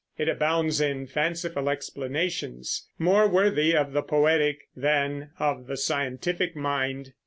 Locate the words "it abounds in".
0.17-1.05